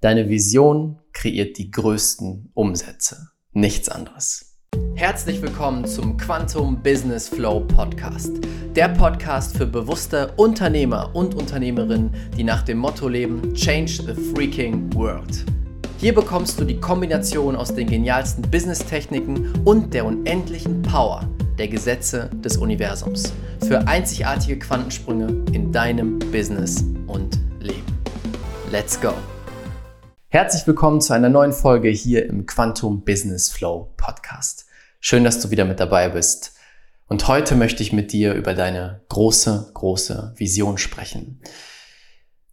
Deine 0.00 0.30
Vision 0.30 0.98
kreiert 1.12 1.58
die 1.58 1.70
größten 1.70 2.52
Umsätze. 2.54 3.28
Nichts 3.52 3.90
anderes. 3.90 4.56
Herzlich 4.94 5.42
willkommen 5.42 5.84
zum 5.84 6.16
Quantum 6.16 6.82
Business 6.82 7.28
Flow 7.28 7.60
Podcast. 7.60 8.30
Der 8.74 8.88
Podcast 8.88 9.58
für 9.58 9.66
bewusste 9.66 10.32
Unternehmer 10.36 11.10
und 11.14 11.34
Unternehmerinnen, 11.34 12.14
die 12.34 12.44
nach 12.44 12.62
dem 12.62 12.78
Motto 12.78 13.08
leben, 13.08 13.52
Change 13.52 13.92
the 14.06 14.14
Freaking 14.14 14.90
World. 14.94 15.44
Hier 15.98 16.14
bekommst 16.14 16.58
du 16.58 16.64
die 16.64 16.80
Kombination 16.80 17.54
aus 17.54 17.74
den 17.74 17.86
genialsten 17.86 18.50
Business-Techniken 18.50 19.52
und 19.66 19.92
der 19.92 20.06
unendlichen 20.06 20.80
Power 20.80 21.28
der 21.58 21.68
Gesetze 21.68 22.30
des 22.36 22.56
Universums 22.56 23.34
für 23.68 23.86
einzigartige 23.86 24.58
Quantensprünge 24.58 25.44
in 25.52 25.70
deinem 25.70 26.18
Business 26.32 26.86
und 27.06 27.38
Leben. 27.60 27.84
Let's 28.72 28.98
go! 28.98 29.12
Herzlich 30.32 30.64
willkommen 30.64 31.00
zu 31.00 31.12
einer 31.12 31.28
neuen 31.28 31.52
Folge 31.52 31.88
hier 31.88 32.24
im 32.26 32.46
Quantum 32.46 33.02
Business 33.04 33.50
Flow 33.50 33.92
Podcast. 33.96 34.64
Schön, 35.00 35.24
dass 35.24 35.40
du 35.40 35.50
wieder 35.50 35.64
mit 35.64 35.80
dabei 35.80 36.08
bist. 36.08 36.54
Und 37.08 37.26
heute 37.26 37.56
möchte 37.56 37.82
ich 37.82 37.92
mit 37.92 38.12
dir 38.12 38.34
über 38.34 38.54
deine 38.54 39.00
große, 39.08 39.72
große 39.74 40.34
Vision 40.36 40.78
sprechen. 40.78 41.42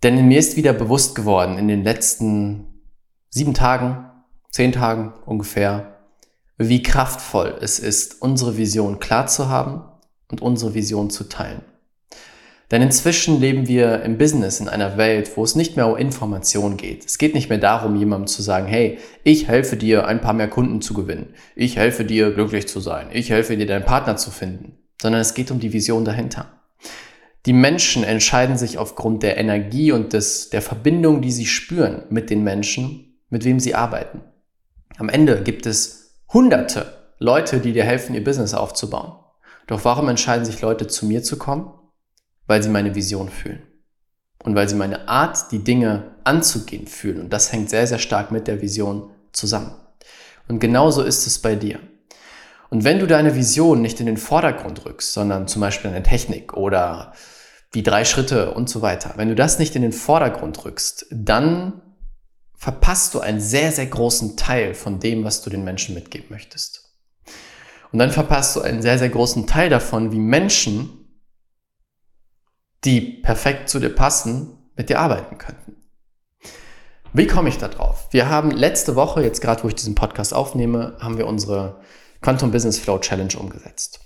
Denn 0.01 0.27
mir 0.27 0.39
ist 0.39 0.55
wieder 0.55 0.73
bewusst 0.73 1.13
geworden 1.13 1.59
in 1.59 1.67
den 1.67 1.83
letzten 1.83 2.81
sieben 3.29 3.53
Tagen, 3.53 4.09
zehn 4.49 4.71
Tagen 4.71 5.13
ungefähr, 5.27 5.99
wie 6.57 6.81
kraftvoll 6.81 7.59
es 7.61 7.77
ist, 7.77 8.23
unsere 8.23 8.57
Vision 8.57 8.97
klar 8.97 9.27
zu 9.27 9.49
haben 9.49 9.83
und 10.29 10.41
unsere 10.41 10.73
Vision 10.73 11.11
zu 11.11 11.25
teilen. 11.25 11.61
Denn 12.69 12.81
inzwischen 12.81 13.39
leben 13.39 13.67
wir 13.67 14.01
im 14.03 14.17
Business 14.17 14.59
in 14.59 14.67
einer 14.67 14.97
Welt, 14.97 15.31
wo 15.37 15.43
es 15.43 15.55
nicht 15.55 15.77
mehr 15.77 15.87
um 15.87 15.95
Information 15.95 16.75
geht. 16.75 17.05
Es 17.05 17.17
geht 17.17 17.33
nicht 17.33 17.49
mehr 17.49 17.59
darum, 17.59 17.95
jemandem 17.95 18.27
zu 18.27 18.41
sagen, 18.41 18.67
hey, 18.67 18.97
ich 19.23 19.47
helfe 19.47 19.77
dir, 19.77 20.05
ein 20.05 20.19
paar 20.19 20.33
mehr 20.33 20.49
Kunden 20.49 20.81
zu 20.81 20.93
gewinnen. 20.93 21.33
Ich 21.55 21.77
helfe 21.77 22.03
dir, 22.03 22.31
glücklich 22.31 22.67
zu 22.67 22.81
sein. 22.81 23.07
Ich 23.13 23.29
helfe 23.29 23.55
dir, 23.55 23.67
deinen 23.67 23.85
Partner 23.85 24.17
zu 24.17 24.31
finden. 24.31 24.79
Sondern 25.01 25.21
es 25.21 25.33
geht 25.33 25.49
um 25.49 25.59
die 25.59 25.71
Vision 25.71 26.03
dahinter. 26.03 26.57
Die 27.45 27.53
Menschen 27.53 28.03
entscheiden 28.03 28.57
sich 28.57 28.77
aufgrund 28.77 29.23
der 29.23 29.37
Energie 29.37 29.93
und 29.93 30.11
des, 30.11 30.49
der 30.49 30.61
Verbindung, 30.61 31.21
die 31.21 31.31
sie 31.31 31.45
spüren 31.45 32.03
mit 32.09 32.29
den 32.29 32.43
Menschen, 32.43 33.21
mit 33.29 33.45
wem 33.45 33.61
sie 33.61 33.75
arbeiten. 33.75 34.21
Am 34.97 35.07
Ende 35.07 35.41
gibt 35.43 35.65
es 35.65 36.17
hunderte 36.33 36.93
Leute, 37.19 37.59
die 37.59 37.71
dir 37.71 37.85
helfen, 37.85 38.15
ihr 38.15 38.23
Business 38.23 38.53
aufzubauen. 38.53 39.13
Doch 39.67 39.85
warum 39.85 40.09
entscheiden 40.09 40.43
sich 40.43 40.61
Leute 40.61 40.87
zu 40.87 41.05
mir 41.05 41.23
zu 41.23 41.37
kommen? 41.37 41.71
Weil 42.47 42.63
sie 42.63 42.69
meine 42.69 42.95
Vision 42.95 43.29
fühlen. 43.29 43.61
Und 44.43 44.55
weil 44.55 44.69
sie 44.69 44.75
meine 44.75 45.07
Art, 45.07 45.51
die 45.51 45.63
Dinge 45.63 46.15
anzugehen, 46.23 46.87
fühlen. 46.87 47.21
Und 47.21 47.33
das 47.33 47.51
hängt 47.51 47.69
sehr, 47.69 47.85
sehr 47.85 47.99
stark 47.99 48.31
mit 48.31 48.47
der 48.47 48.61
Vision 48.61 49.11
zusammen. 49.33 49.75
Und 50.47 50.59
genauso 50.59 51.03
ist 51.03 51.27
es 51.27 51.39
bei 51.39 51.55
dir. 51.55 51.79
Und 52.69 52.83
wenn 52.83 52.99
du 52.99 53.07
deine 53.07 53.35
Vision 53.35 53.81
nicht 53.81 53.99
in 53.99 54.05
den 54.05 54.17
Vordergrund 54.17 54.85
rückst, 54.85 55.13
sondern 55.13 55.47
zum 55.47 55.61
Beispiel 55.61 55.89
eine 55.89 56.03
Technik 56.03 56.53
oder 56.53 57.13
die 57.73 57.83
drei 57.83 58.05
Schritte 58.05 58.53
und 58.53 58.69
so 58.69 58.81
weiter, 58.81 59.13
wenn 59.15 59.29
du 59.29 59.35
das 59.35 59.59
nicht 59.59 59.75
in 59.75 59.81
den 59.81 59.93
Vordergrund 59.93 60.65
rückst, 60.65 61.07
dann 61.11 61.81
verpasst 62.55 63.13
du 63.13 63.19
einen 63.19 63.39
sehr, 63.39 63.71
sehr 63.71 63.85
großen 63.85 64.35
Teil 64.35 64.73
von 64.73 64.99
dem, 64.99 65.23
was 65.23 65.41
du 65.41 65.49
den 65.49 65.63
Menschen 65.63 65.95
mitgeben 65.95 66.27
möchtest. 66.29 66.83
Und 67.91 67.99
dann 67.99 68.11
verpasst 68.11 68.55
du 68.55 68.61
einen 68.61 68.81
sehr, 68.81 68.97
sehr 68.97 69.09
großen 69.09 69.47
Teil 69.47 69.69
davon, 69.69 70.11
wie 70.11 70.19
Menschen, 70.19 71.06
die 72.87 73.01
perfekt 73.01 73.67
zu 73.67 73.79
dir 73.79 73.93
passen, 73.93 74.57
mit 74.77 74.89
dir 74.89 74.99
arbeiten 74.99 75.37
könnten. 75.37 75.75
Wie 77.11 77.27
komme 77.27 77.49
ich 77.49 77.57
da 77.57 77.67
drauf? 77.67 78.07
Wir 78.11 78.29
haben 78.29 78.49
letzte 78.49 78.95
Woche, 78.95 79.21
jetzt 79.21 79.41
gerade 79.41 79.61
wo 79.63 79.67
ich 79.67 79.75
diesen 79.75 79.93
Podcast 79.93 80.33
aufnehme, 80.33 80.95
haben 81.01 81.17
wir 81.17 81.27
unsere 81.27 81.81
Quantum 82.21 82.51
Business 82.51 82.79
Flow 82.79 82.97
Challenge 82.99 83.35
umgesetzt. 83.37 83.99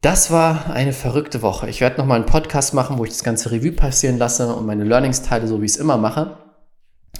Das 0.00 0.30
war 0.30 0.70
eine 0.70 0.92
verrückte 0.92 1.42
Woche. 1.42 1.68
Ich 1.68 1.80
werde 1.80 1.98
nochmal 1.98 2.16
einen 2.16 2.26
Podcast 2.26 2.72
machen, 2.72 2.98
wo 2.98 3.04
ich 3.04 3.10
das 3.10 3.24
ganze 3.24 3.50
Revue 3.50 3.72
passieren 3.72 4.18
lasse 4.18 4.54
und 4.54 4.64
meine 4.64 4.84
Learnings 4.84 5.22
teile, 5.22 5.48
so 5.48 5.60
wie 5.60 5.66
ich 5.66 5.72
es 5.72 5.78
immer 5.78 5.96
mache. 5.96 6.36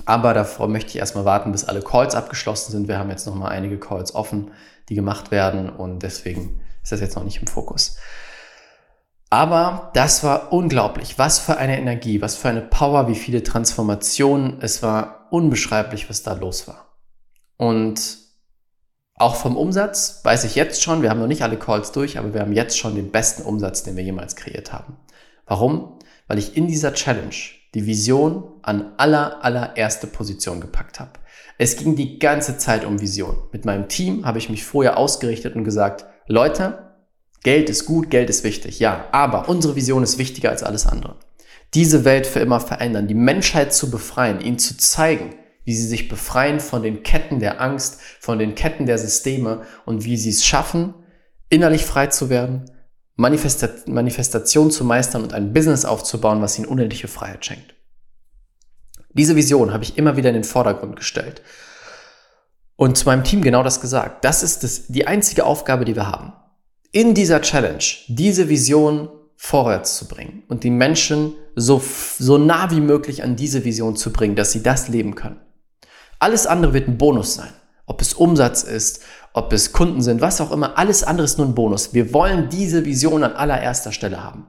Aber 0.04 0.32
davor 0.32 0.68
möchte 0.68 0.90
ich 0.90 0.96
erstmal 0.96 1.24
warten, 1.24 1.50
bis 1.50 1.64
alle 1.64 1.82
Calls 1.82 2.14
abgeschlossen 2.14 2.70
sind. 2.70 2.86
Wir 2.86 2.98
haben 2.98 3.10
jetzt 3.10 3.26
noch 3.26 3.34
mal 3.34 3.48
einige 3.48 3.78
Calls 3.78 4.14
offen, 4.14 4.52
die 4.88 4.94
gemacht 4.94 5.32
werden 5.32 5.68
und 5.70 6.04
deswegen 6.04 6.60
ist 6.84 6.92
das 6.92 7.00
jetzt 7.00 7.16
noch 7.16 7.24
nicht 7.24 7.40
im 7.40 7.48
Fokus. 7.48 7.96
Aber 9.32 9.90
das 9.94 10.22
war 10.24 10.52
unglaublich. 10.52 11.18
Was 11.18 11.38
für 11.38 11.56
eine 11.56 11.78
Energie, 11.78 12.20
was 12.20 12.36
für 12.36 12.50
eine 12.50 12.60
Power, 12.60 13.08
wie 13.08 13.14
viele 13.14 13.42
Transformationen. 13.42 14.58
Es 14.60 14.82
war 14.82 15.28
unbeschreiblich, 15.30 16.10
was 16.10 16.22
da 16.22 16.34
los 16.34 16.68
war. 16.68 16.98
Und 17.56 18.18
auch 19.14 19.36
vom 19.36 19.56
Umsatz 19.56 20.20
weiß 20.22 20.44
ich 20.44 20.54
jetzt 20.54 20.82
schon, 20.82 21.00
wir 21.00 21.08
haben 21.08 21.18
noch 21.18 21.28
nicht 21.28 21.40
alle 21.40 21.58
Calls 21.58 21.92
durch, 21.92 22.18
aber 22.18 22.34
wir 22.34 22.42
haben 22.42 22.52
jetzt 22.52 22.76
schon 22.76 22.94
den 22.94 23.10
besten 23.10 23.44
Umsatz, 23.44 23.82
den 23.82 23.96
wir 23.96 24.04
jemals 24.04 24.36
kreiert 24.36 24.70
haben. 24.70 24.98
Warum? 25.46 25.98
Weil 26.26 26.36
ich 26.36 26.54
in 26.54 26.66
dieser 26.66 26.92
Challenge 26.92 27.34
die 27.74 27.86
Vision 27.86 28.60
an 28.60 28.92
aller, 28.98 29.42
allererste 29.42 30.08
Position 30.08 30.60
gepackt 30.60 31.00
habe. 31.00 31.12
Es 31.56 31.78
ging 31.78 31.96
die 31.96 32.18
ganze 32.18 32.58
Zeit 32.58 32.84
um 32.84 33.00
Vision. 33.00 33.48
Mit 33.50 33.64
meinem 33.64 33.88
Team 33.88 34.26
habe 34.26 34.36
ich 34.36 34.50
mich 34.50 34.62
vorher 34.62 34.98
ausgerichtet 34.98 35.56
und 35.56 35.64
gesagt, 35.64 36.04
Leute, 36.26 36.91
Geld 37.42 37.68
ist 37.68 37.86
gut, 37.86 38.10
Geld 38.10 38.30
ist 38.30 38.44
wichtig, 38.44 38.78
ja, 38.78 39.06
aber 39.12 39.48
unsere 39.48 39.74
Vision 39.74 40.02
ist 40.02 40.18
wichtiger 40.18 40.50
als 40.50 40.62
alles 40.62 40.86
andere. 40.86 41.16
Diese 41.74 42.04
Welt 42.04 42.26
für 42.26 42.40
immer 42.40 42.60
verändern, 42.60 43.08
die 43.08 43.14
Menschheit 43.14 43.72
zu 43.72 43.90
befreien, 43.90 44.40
ihnen 44.40 44.58
zu 44.58 44.76
zeigen, 44.76 45.34
wie 45.64 45.74
sie 45.74 45.86
sich 45.86 46.08
befreien 46.08 46.60
von 46.60 46.82
den 46.82 47.02
Ketten 47.02 47.40
der 47.40 47.60
Angst, 47.60 48.00
von 48.20 48.38
den 48.38 48.54
Ketten 48.54 48.86
der 48.86 48.98
Systeme 48.98 49.62
und 49.86 50.04
wie 50.04 50.16
sie 50.16 50.30
es 50.30 50.44
schaffen, 50.44 50.94
innerlich 51.48 51.84
frei 51.84 52.08
zu 52.08 52.30
werden, 52.30 52.70
Manifesta 53.14 53.68
Manifestation 53.86 54.70
zu 54.70 54.84
meistern 54.84 55.22
und 55.22 55.34
ein 55.34 55.52
Business 55.52 55.84
aufzubauen, 55.84 56.40
was 56.40 56.58
ihnen 56.58 56.66
unendliche 56.66 57.08
Freiheit 57.08 57.44
schenkt. 57.44 57.74
Diese 59.10 59.36
Vision 59.36 59.72
habe 59.72 59.84
ich 59.84 59.98
immer 59.98 60.16
wieder 60.16 60.30
in 60.30 60.34
den 60.34 60.44
Vordergrund 60.44 60.96
gestellt 60.96 61.42
und 62.76 62.96
zu 62.96 63.04
meinem 63.04 63.24
Team 63.24 63.42
genau 63.42 63.62
das 63.62 63.80
gesagt. 63.80 64.24
Das 64.24 64.42
ist 64.42 64.64
das, 64.64 64.86
die 64.86 65.06
einzige 65.06 65.44
Aufgabe, 65.44 65.84
die 65.84 65.94
wir 65.94 66.06
haben. 66.06 66.32
In 66.94 67.14
dieser 67.14 67.40
Challenge 67.40 67.82
diese 68.08 68.50
Vision 68.50 69.08
vorwärts 69.36 69.96
zu 69.96 70.06
bringen 70.06 70.42
und 70.48 70.62
die 70.62 70.70
Menschen 70.70 71.32
so, 71.56 71.82
so 72.18 72.36
nah 72.36 72.70
wie 72.70 72.82
möglich 72.82 73.22
an 73.22 73.34
diese 73.34 73.64
Vision 73.64 73.96
zu 73.96 74.12
bringen, 74.12 74.36
dass 74.36 74.52
sie 74.52 74.62
das 74.62 74.88
leben 74.88 75.14
können. 75.14 75.40
Alles 76.18 76.46
andere 76.46 76.74
wird 76.74 76.88
ein 76.88 76.98
Bonus 76.98 77.34
sein. 77.34 77.52
Ob 77.86 78.02
es 78.02 78.12
Umsatz 78.12 78.62
ist, 78.62 79.02
ob 79.32 79.54
es 79.54 79.72
Kunden 79.72 80.02
sind, 80.02 80.20
was 80.20 80.42
auch 80.42 80.52
immer, 80.52 80.78
alles 80.78 81.02
andere 81.02 81.24
ist 81.24 81.38
nur 81.38 81.46
ein 81.46 81.54
Bonus. 81.54 81.94
Wir 81.94 82.12
wollen 82.12 82.50
diese 82.50 82.84
Vision 82.84 83.24
an 83.24 83.32
allererster 83.32 83.92
Stelle 83.92 84.22
haben. 84.22 84.46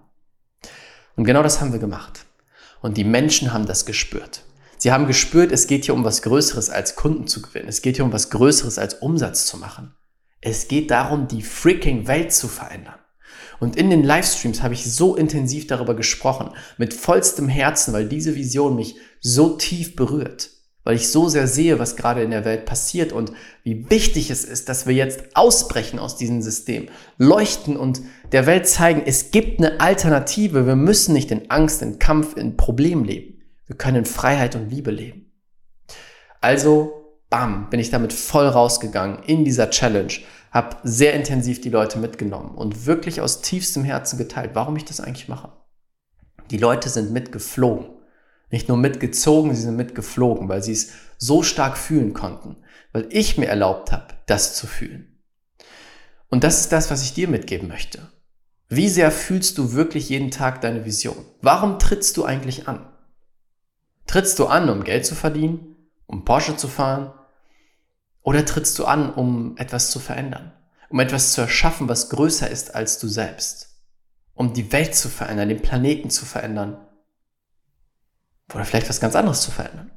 Und 1.15 1.23
genau 1.23 1.43
das 1.43 1.61
haben 1.61 1.71
wir 1.71 1.79
gemacht. 1.79 2.25
Und 2.81 2.97
die 2.97 3.05
Menschen 3.05 3.53
haben 3.53 3.65
das 3.65 3.85
gespürt. 3.85 4.43
Sie 4.77 4.91
haben 4.91 5.07
gespürt, 5.07 5.53
es 5.53 5.67
geht 5.67 5.85
hier 5.85 5.93
um 5.93 6.03
was 6.03 6.21
Größeres 6.21 6.69
als 6.69 6.97
Kunden 6.97 7.25
zu 7.25 7.41
gewinnen. 7.41 7.69
Es 7.69 7.81
geht 7.81 7.95
hier 7.95 8.03
um 8.03 8.11
was 8.11 8.29
Größeres 8.29 8.77
als 8.77 8.95
Umsatz 8.95 9.45
zu 9.45 9.55
machen. 9.57 9.95
Es 10.43 10.67
geht 10.67 10.91
darum, 10.91 11.27
die 11.27 11.41
freaking 11.41 12.07
Welt 12.07 12.33
zu 12.33 12.47
verändern. 12.47 12.95
Und 13.59 13.75
in 13.75 13.89
den 13.89 14.03
Livestreams 14.03 14.61
habe 14.61 14.73
ich 14.73 14.91
so 14.91 15.15
intensiv 15.15 15.67
darüber 15.67 15.95
gesprochen, 15.95 16.51
mit 16.77 16.93
vollstem 16.93 17.47
Herzen, 17.47 17.93
weil 17.93 18.09
diese 18.09 18.35
Vision 18.35 18.75
mich 18.75 18.95
so 19.21 19.55
tief 19.55 19.95
berührt 19.95 20.49
weil 20.83 20.95
ich 20.95 21.09
so 21.09 21.29
sehr 21.29 21.47
sehe, 21.47 21.79
was 21.79 21.95
gerade 21.95 22.23
in 22.23 22.31
der 22.31 22.45
Welt 22.45 22.65
passiert 22.65 23.13
und 23.13 23.31
wie 23.63 23.89
wichtig 23.89 24.29
es 24.29 24.43
ist, 24.43 24.67
dass 24.67 24.85
wir 24.85 24.93
jetzt 24.93 25.35
ausbrechen 25.35 25.97
aus 25.97 26.17
diesem 26.17 26.41
System, 26.41 26.89
leuchten 27.17 27.77
und 27.77 28.01
der 28.31 28.45
Welt 28.45 28.67
zeigen, 28.67 29.01
es 29.05 29.31
gibt 29.31 29.59
eine 29.59 29.79
Alternative. 29.79 30.65
Wir 30.65 30.75
müssen 30.75 31.13
nicht 31.13 31.31
in 31.31 31.49
Angst, 31.49 31.81
in 31.81 31.99
Kampf, 31.99 32.35
in 32.35 32.57
Problem 32.57 33.03
leben. 33.03 33.41
Wir 33.65 33.77
können 33.77 33.97
in 33.97 34.05
Freiheit 34.05 34.55
und 34.55 34.69
Liebe 34.69 34.91
leben. 34.91 35.31
Also, 36.41 37.02
bam, 37.33 37.69
bin 37.69 37.79
ich 37.79 37.89
damit 37.89 38.13
voll 38.13 38.47
rausgegangen 38.47 39.23
in 39.23 39.43
dieser 39.43 39.69
Challenge, 39.71 40.13
habe 40.51 40.77
sehr 40.83 41.13
intensiv 41.13 41.61
die 41.61 41.69
Leute 41.69 41.97
mitgenommen 41.97 42.55
und 42.55 42.85
wirklich 42.85 43.21
aus 43.21 43.41
tiefstem 43.41 43.83
Herzen 43.83 44.17
geteilt, 44.17 44.51
warum 44.53 44.75
ich 44.75 44.85
das 44.85 44.99
eigentlich 44.99 45.29
mache. 45.29 45.51
Die 46.51 46.57
Leute 46.57 46.89
sind 46.89 47.11
mitgeflogen 47.11 47.93
nicht 48.53 48.67
nur 48.67 48.77
mitgezogen, 48.77 49.55
sie 49.55 49.63
sind 49.63 49.77
mitgeflogen, 49.77 50.47
weil 50.47 50.61
sie 50.61 50.73
es 50.73 50.91
so 51.17 51.41
stark 51.41 51.75
fühlen 51.75 52.13
konnten, 52.13 52.57
weil 52.91 53.07
ich 53.09 53.35
mir 53.39 53.47
erlaubt 53.47 53.91
habe, 53.91 54.13
das 54.27 54.55
zu 54.55 54.67
fühlen. 54.67 55.19
Und 56.29 56.43
das 56.43 56.59
ist 56.59 56.71
das, 56.71 56.91
was 56.91 57.01
ich 57.01 57.15
dir 57.15 57.27
mitgeben 57.27 57.67
möchte. 57.67 58.11
Wie 58.69 58.89
sehr 58.89 59.09
fühlst 59.09 59.57
du 59.57 59.73
wirklich 59.73 60.09
jeden 60.09 60.29
Tag 60.29 60.61
deine 60.61 60.85
Vision? 60.85 61.25
Warum 61.41 61.79
trittst 61.79 62.15
du 62.15 62.25
eigentlich 62.25 62.67
an? 62.67 62.85
Trittst 64.05 64.37
du 64.37 64.45
an, 64.45 64.69
um 64.69 64.83
Geld 64.83 65.07
zu 65.07 65.15
verdienen, 65.15 65.75
um 66.05 66.23
Porsche 66.23 66.55
zu 66.55 66.67
fahren? 66.67 67.11
Oder 68.23 68.45
trittst 68.45 68.79
du 68.79 68.85
an, 68.85 69.13
um 69.13 69.55
etwas 69.57 69.91
zu 69.91 69.99
verändern? 69.99 70.53
Um 70.89 70.99
etwas 70.99 71.33
zu 71.33 71.41
erschaffen, 71.41 71.89
was 71.89 72.09
größer 72.09 72.49
ist 72.49 72.73
als 72.73 72.99
du 72.99 73.07
selbst? 73.07 73.81
Um 74.33 74.53
die 74.53 74.71
Welt 74.71 74.95
zu 74.95 75.09
verändern, 75.09 75.49
den 75.49 75.61
Planeten 75.61 76.09
zu 76.09 76.25
verändern 76.25 76.77
oder 78.53 78.65
vielleicht 78.65 78.89
was 78.89 78.99
ganz 78.99 79.15
anderes 79.15 79.41
zu 79.41 79.51
verändern. 79.51 79.91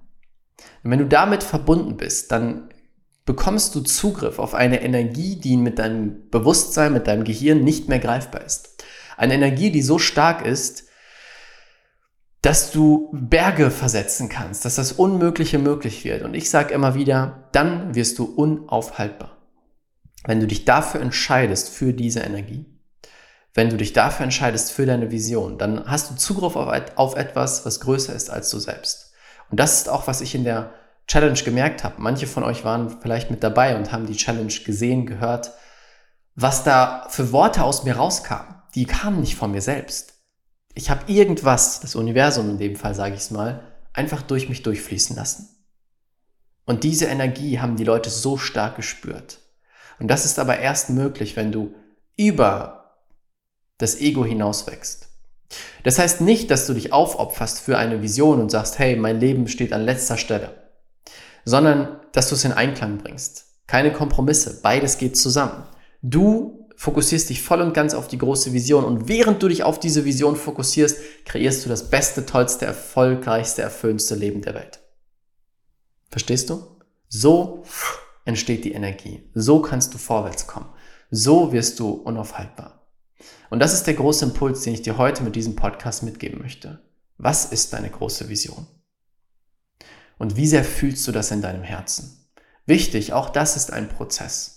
Und 0.82 0.90
wenn 0.90 0.98
du 0.98 1.06
damit 1.06 1.42
verbunden 1.42 1.96
bist, 1.96 2.32
dann 2.32 2.70
bekommst 3.24 3.74
du 3.74 3.80
Zugriff 3.80 4.38
auf 4.38 4.54
eine 4.54 4.82
Energie, 4.82 5.36
die 5.36 5.56
mit 5.56 5.78
deinem 5.78 6.28
Bewusstsein, 6.30 6.92
mit 6.92 7.06
deinem 7.06 7.24
Gehirn 7.24 7.64
nicht 7.64 7.88
mehr 7.88 7.98
greifbar 7.98 8.44
ist. 8.44 8.84
Eine 9.16 9.34
Energie, 9.34 9.70
die 9.70 9.82
so 9.82 9.98
stark 9.98 10.44
ist, 10.46 10.84
dass 12.46 12.70
du 12.70 13.08
Berge 13.12 13.72
versetzen 13.72 14.28
kannst, 14.28 14.64
dass 14.64 14.76
das 14.76 14.92
Unmögliche 14.92 15.58
möglich 15.58 16.04
wird. 16.04 16.22
Und 16.22 16.34
ich 16.34 16.48
sage 16.48 16.72
immer 16.72 16.94
wieder, 16.94 17.48
dann 17.50 17.96
wirst 17.96 18.20
du 18.20 18.24
unaufhaltbar. 18.24 19.36
Wenn 20.24 20.38
du 20.38 20.46
dich 20.46 20.64
dafür 20.64 21.00
entscheidest, 21.00 21.70
für 21.70 21.92
diese 21.92 22.20
Energie, 22.20 22.64
wenn 23.52 23.68
du 23.68 23.76
dich 23.76 23.94
dafür 23.94 24.22
entscheidest, 24.22 24.70
für 24.70 24.86
deine 24.86 25.10
Vision, 25.10 25.58
dann 25.58 25.90
hast 25.90 26.08
du 26.08 26.14
Zugriff 26.14 26.54
auf, 26.54 27.16
etwas, 27.16 27.66
was 27.66 27.80
größer 27.80 28.14
ist 28.14 28.30
als 28.30 28.48
du 28.50 28.60
selbst. 28.60 29.12
Und 29.50 29.58
das 29.58 29.78
ist 29.78 29.88
auch, 29.88 30.06
was 30.06 30.20
ich 30.20 30.36
in 30.36 30.44
der 30.44 30.70
Challenge 31.08 31.40
gemerkt 31.44 31.82
habe. 31.82 31.96
Manche 31.98 32.28
von 32.28 32.44
euch 32.44 32.64
waren 32.64 33.00
vielleicht 33.02 33.28
mit 33.28 33.42
dabei 33.42 33.74
und 33.74 33.90
haben 33.90 34.06
die 34.06 34.16
Challenge 34.16 34.54
gesehen, 34.64 35.04
gehört, 35.06 35.50
was 36.36 36.62
da 36.62 37.08
für 37.08 37.32
Worte 37.32 37.64
aus 37.64 37.82
mir 37.82 37.96
rauskamen. 37.96 38.54
Die 38.76 38.84
kamen 38.84 39.18
nicht 39.18 39.34
von 39.34 39.50
mir 39.50 39.62
selbst 39.62 40.15
ich 40.76 40.90
habe 40.90 41.10
irgendwas, 41.10 41.80
das 41.80 41.94
Universum 41.94 42.50
in 42.50 42.58
dem 42.58 42.76
Fall 42.76 42.94
sage 42.94 43.14
ich 43.14 43.22
es 43.22 43.30
mal, 43.30 43.62
einfach 43.94 44.20
durch 44.20 44.50
mich 44.50 44.62
durchfließen 44.62 45.16
lassen. 45.16 45.48
Und 46.66 46.84
diese 46.84 47.06
Energie 47.06 47.60
haben 47.60 47.76
die 47.76 47.84
Leute 47.84 48.10
so 48.10 48.36
stark 48.36 48.76
gespürt. 48.76 49.38
Und 49.98 50.08
das 50.08 50.26
ist 50.26 50.38
aber 50.38 50.58
erst 50.58 50.90
möglich, 50.90 51.34
wenn 51.34 51.50
du 51.50 51.74
über 52.16 52.98
das 53.78 53.98
Ego 53.98 54.24
hinaus 54.24 54.66
wächst. 54.66 55.08
Das 55.82 55.98
heißt 55.98 56.20
nicht, 56.20 56.50
dass 56.50 56.66
du 56.66 56.74
dich 56.74 56.92
aufopferst 56.92 57.60
für 57.60 57.78
eine 57.78 58.02
Vision 58.02 58.40
und 58.40 58.50
sagst, 58.50 58.78
hey, 58.78 58.96
mein 58.96 59.18
Leben 59.18 59.48
steht 59.48 59.72
an 59.72 59.82
letzter 59.82 60.18
Stelle, 60.18 60.50
sondern 61.46 62.00
dass 62.12 62.28
du 62.28 62.34
es 62.34 62.44
in 62.44 62.52
Einklang 62.52 62.98
bringst. 62.98 63.46
Keine 63.66 63.92
Kompromisse, 63.92 64.60
beides 64.60 64.98
geht 64.98 65.16
zusammen. 65.16 65.64
Du 66.02 66.65
fokussierst 66.76 67.30
dich 67.30 67.42
voll 67.42 67.62
und 67.62 67.74
ganz 67.74 67.94
auf 67.94 68.06
die 68.06 68.18
große 68.18 68.52
Vision 68.52 68.84
und 68.84 69.08
während 69.08 69.42
du 69.42 69.48
dich 69.48 69.62
auf 69.62 69.80
diese 69.80 70.04
Vision 70.04 70.36
fokussierst, 70.36 70.98
kreierst 71.24 71.64
du 71.64 71.68
das 71.68 71.90
beste, 71.90 72.26
tollste, 72.26 72.66
erfolgreichste, 72.66 73.62
erfüllendste 73.62 74.14
Leben 74.14 74.42
der 74.42 74.54
Welt. 74.54 74.80
Verstehst 76.10 76.50
du? 76.50 76.62
So 77.08 77.64
entsteht 78.24 78.64
die 78.64 78.72
Energie. 78.72 79.30
So 79.34 79.60
kannst 79.60 79.94
du 79.94 79.98
vorwärts 79.98 80.46
kommen. 80.46 80.68
So 81.10 81.52
wirst 81.52 81.80
du 81.80 81.90
unaufhaltbar. 81.90 82.86
Und 83.48 83.60
das 83.60 83.72
ist 83.72 83.86
der 83.86 83.94
große 83.94 84.24
Impuls, 84.24 84.62
den 84.62 84.74
ich 84.74 84.82
dir 84.82 84.98
heute 84.98 85.22
mit 85.22 85.36
diesem 85.36 85.56
Podcast 85.56 86.02
mitgeben 86.02 86.40
möchte. 86.40 86.82
Was 87.16 87.46
ist 87.46 87.72
deine 87.72 87.90
große 87.90 88.28
Vision? 88.28 88.66
Und 90.18 90.36
wie 90.36 90.46
sehr 90.46 90.64
fühlst 90.64 91.06
du 91.06 91.12
das 91.12 91.30
in 91.30 91.42
deinem 91.42 91.62
Herzen? 91.62 92.28
Wichtig, 92.66 93.12
auch 93.12 93.30
das 93.30 93.56
ist 93.56 93.72
ein 93.72 93.88
Prozess. 93.88 94.55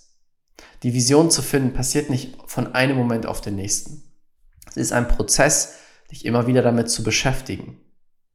Die 0.84 0.94
Vision 0.94 1.30
zu 1.30 1.42
finden 1.42 1.74
passiert 1.74 2.10
nicht 2.10 2.38
von 2.46 2.74
einem 2.74 2.98
Moment 2.98 3.26
auf 3.26 3.42
den 3.42 3.56
nächsten. 3.56 4.04
Es 4.68 4.78
ist 4.78 4.92
ein 4.94 5.08
Prozess, 5.08 5.76
dich 6.12 6.26
immer 6.26 6.48
wieder 6.48 6.62
damit 6.62 6.90
zu 6.90 7.04
beschäftigen. 7.04 7.80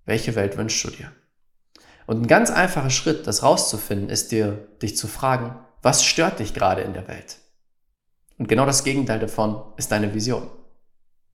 Welche 0.05 0.35
Welt 0.35 0.57
wünschst 0.57 0.85
du 0.85 0.91
dir? 0.91 1.13
Und 2.07 2.23
ein 2.23 2.27
ganz 2.27 2.51
einfacher 2.51 2.91
Schritt, 2.91 3.27
das 3.27 3.43
rauszufinden, 3.43 4.11
ist 4.11 4.31
dir, 4.31 4.69
dich 4.83 4.97
zu 4.97 5.09
fragen, 5.09 5.59
was 5.81 6.05
stört 6.05 6.39
dich 6.39 6.53
gerade 6.53 6.83
in 6.83 6.93
der 6.93 7.09
Welt? 7.09 7.39
Und 8.39 8.49
genau 8.49 8.67
das 8.67 8.85
Gegenteil 8.85 9.21
davon 9.21 9.63
ist 9.77 9.93
deine 9.93 10.13
Vision. 10.13 10.51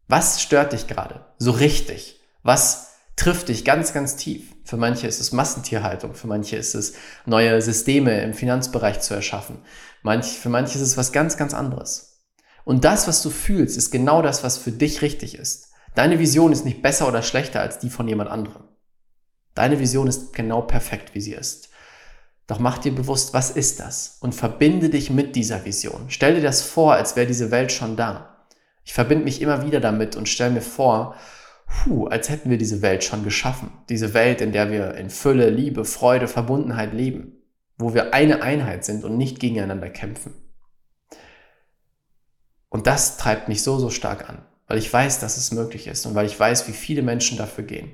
Was 0.06 0.40
stört 0.42 0.72
dich 0.72 0.86
gerade? 0.86 1.24
So 1.38 1.50
richtig? 1.52 2.20
Was 2.42 2.89
trifft 3.20 3.48
dich 3.48 3.66
ganz, 3.66 3.92
ganz 3.92 4.16
tief? 4.16 4.54
Für 4.64 4.78
manche 4.78 5.06
ist 5.06 5.20
es 5.20 5.32
Massentierhaltung, 5.32 6.14
für 6.14 6.26
manche 6.26 6.56
ist 6.56 6.74
es 6.74 6.94
neue 7.26 7.60
Systeme 7.60 8.22
im 8.22 8.32
Finanzbereich 8.32 9.00
zu 9.00 9.12
erschaffen. 9.12 9.58
Manch, 10.02 10.38
für 10.38 10.48
manche 10.48 10.76
ist 10.76 10.82
es 10.82 10.96
was 10.96 11.12
ganz, 11.12 11.36
ganz 11.36 11.52
anderes. 11.52 12.24
Und 12.64 12.84
das, 12.84 13.08
was 13.08 13.22
du 13.22 13.28
fühlst, 13.28 13.76
ist 13.76 13.90
genau 13.90 14.22
das, 14.22 14.42
was 14.42 14.56
für 14.56 14.72
dich 14.72 15.02
richtig 15.02 15.38
ist. 15.38 15.68
Deine 15.94 16.18
Vision 16.18 16.50
ist 16.50 16.64
nicht 16.64 16.80
besser 16.80 17.08
oder 17.08 17.22
schlechter 17.22 17.60
als 17.60 17.78
die 17.78 17.90
von 17.90 18.08
jemand 18.08 18.30
anderem. 18.30 18.64
Deine 19.54 19.78
Vision 19.80 20.06
ist 20.06 20.32
genau 20.32 20.62
perfekt, 20.62 21.14
wie 21.14 21.20
sie 21.20 21.34
ist. 21.34 21.68
Doch 22.46 22.58
mach 22.58 22.78
dir 22.78 22.94
bewusst, 22.94 23.34
was 23.34 23.50
ist 23.50 23.80
das? 23.80 24.16
Und 24.20 24.34
verbinde 24.34 24.88
dich 24.88 25.10
mit 25.10 25.36
dieser 25.36 25.66
Vision. 25.66 26.06
Stell 26.08 26.36
dir 26.36 26.42
das 26.42 26.62
vor, 26.62 26.94
als 26.94 27.16
wäre 27.16 27.26
diese 27.26 27.50
Welt 27.50 27.70
schon 27.70 27.96
da. 27.96 28.46
Ich 28.82 28.94
verbinde 28.94 29.24
mich 29.24 29.42
immer 29.42 29.66
wieder 29.66 29.80
damit 29.80 30.16
und 30.16 30.28
stelle 30.28 30.52
mir 30.52 30.62
vor, 30.62 31.16
puh, 31.70 32.06
als 32.06 32.28
hätten 32.28 32.50
wir 32.50 32.58
diese 32.58 32.82
Welt 32.82 33.02
schon 33.04 33.24
geschaffen. 33.24 33.70
Diese 33.88 34.12
Welt, 34.12 34.40
in 34.40 34.52
der 34.52 34.70
wir 34.70 34.94
in 34.94 35.08
Fülle, 35.08 35.48
Liebe, 35.48 35.84
Freude, 35.84 36.28
Verbundenheit 36.28 36.92
leben 36.92 37.40
wo 37.80 37.94
wir 37.94 38.14
eine 38.14 38.42
Einheit 38.42 38.84
sind 38.84 39.04
und 39.04 39.16
nicht 39.16 39.40
gegeneinander 39.40 39.88
kämpfen. 39.88 40.34
Und 42.68 42.86
das 42.86 43.16
treibt 43.16 43.48
mich 43.48 43.62
so, 43.62 43.78
so 43.78 43.90
stark 43.90 44.28
an, 44.28 44.44
weil 44.68 44.78
ich 44.78 44.92
weiß, 44.92 45.18
dass 45.18 45.36
es 45.36 45.50
möglich 45.50 45.88
ist 45.88 46.06
und 46.06 46.14
weil 46.14 46.26
ich 46.26 46.38
weiß, 46.38 46.68
wie 46.68 46.72
viele 46.72 47.02
Menschen 47.02 47.36
dafür 47.36 47.64
gehen. 47.64 47.90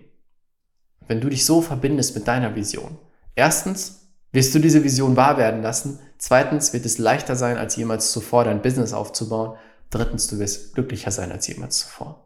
Wenn 1.09 1.21
du 1.21 1.31
dich 1.31 1.47
so 1.47 1.63
verbindest 1.63 2.15
mit 2.15 2.27
deiner 2.29 2.55
Vision, 2.57 2.99
erstens 3.37 4.11
wirst 4.33 4.55
du 4.55 4.59
diese 4.59 4.85
Vision 4.85 5.17
wahr 5.17 5.39
werden 5.39 5.63
lassen, 5.63 6.01
zweitens 6.19 6.73
wird 6.73 6.85
es 6.85 6.99
leichter 6.99 7.37
sein, 7.37 7.57
als 7.57 7.77
jemals 7.77 8.13
zuvor 8.13 8.45
dein 8.45 8.61
Business 8.61 8.93
aufzubauen, 8.93 9.57
drittens 9.89 10.27
du 10.27 10.39
wirst 10.39 10.75
glücklicher 10.75 11.13
sein 11.13 11.33
als 11.33 11.47
jemals 11.47 11.79
zuvor. 11.79 12.26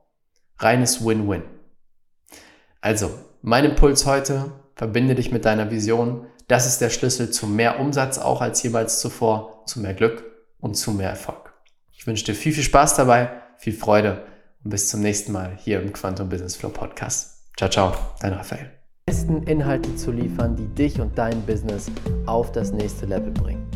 Reines 0.62 1.04
Win-Win. 1.04 1.42
Also, 2.82 3.10
mein 3.40 3.64
Impuls 3.64 4.04
heute, 4.04 4.52
verbinde 4.74 5.14
dich 5.14 5.32
mit 5.32 5.46
deiner 5.46 5.70
Vision, 5.70 6.26
das 6.48 6.66
ist 6.66 6.82
der 6.82 6.90
Schlüssel 6.90 7.30
zu 7.30 7.46
mehr 7.46 7.80
Umsatz 7.80 8.18
auch 8.18 8.42
als 8.42 8.62
jemals 8.62 9.00
zuvor, 9.00 9.62
zu 9.66 9.80
mehr 9.80 9.94
Glück 9.94 10.24
und 10.58 10.74
zu 10.74 10.92
mehr 10.92 11.08
Erfolg. 11.08 11.54
Ich 11.92 12.06
wünsche 12.06 12.26
dir 12.26 12.34
viel, 12.34 12.52
viel 12.52 12.62
Spaß 12.62 12.94
dabei, 12.96 13.30
viel 13.56 13.72
Freude 13.72 14.26
und 14.62 14.70
bis 14.70 14.88
zum 14.88 15.00
nächsten 15.00 15.32
Mal 15.32 15.56
hier 15.56 15.80
im 15.80 15.94
Quantum 15.94 16.28
Business 16.28 16.56
Flow 16.56 16.70
Podcast. 16.70 17.50
Ciao, 17.56 17.70
ciao, 17.70 17.94
dein 18.20 18.34
Raphael. 18.34 18.70
Besten 19.06 19.42
Inhalte 19.44 19.96
zu 19.96 20.12
liefern, 20.12 20.56
die 20.56 20.68
dich 20.68 21.00
und 21.00 21.16
dein 21.16 21.40
Business 21.46 21.90
auf 22.26 22.52
das 22.52 22.72
nächste 22.72 23.06
Level 23.06 23.30
bringen. 23.30 23.66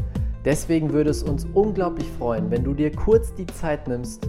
Deswegen 0.45 0.93
würde 0.93 1.11
es 1.11 1.23
uns 1.23 1.47
unglaublich 1.55 2.07
freuen, 2.19 2.51
wenn 2.51 2.63
du 2.63 2.75
dir 2.75 2.93
kurz 2.93 3.33
die 3.35 3.47
Zeit 3.47 3.89
nimmst, 3.89 4.29